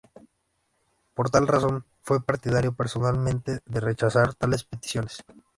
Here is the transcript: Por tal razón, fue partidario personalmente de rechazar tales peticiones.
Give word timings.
Por 1.13 1.29
tal 1.29 1.45
razón, 1.47 1.85
fue 2.01 2.25
partidario 2.25 2.73
personalmente 2.73 3.59
de 3.67 3.79
rechazar 3.81 4.33
tales 4.33 4.63
peticiones. 4.63 5.23